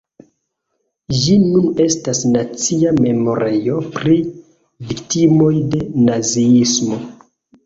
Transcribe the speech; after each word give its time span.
Ĝi 1.17 1.35
nun 1.43 1.67
estas 1.85 2.21
nacia 2.29 2.93
memorejo 3.01 3.77
pri 3.99 4.17
viktimoj 4.89 5.53
de 5.77 5.83
naziismo. 6.09 6.99